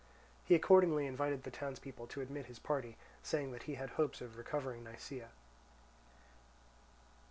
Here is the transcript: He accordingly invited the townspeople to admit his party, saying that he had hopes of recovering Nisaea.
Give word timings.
He 0.45 0.55
accordingly 0.55 1.05
invited 1.05 1.43
the 1.43 1.51
townspeople 1.51 2.07
to 2.07 2.21
admit 2.21 2.47
his 2.47 2.57
party, 2.57 2.97
saying 3.21 3.51
that 3.51 3.61
he 3.69 3.75
had 3.75 3.91
hopes 3.91 4.19
of 4.19 4.35
recovering 4.35 4.83
Nisaea. 4.83 5.29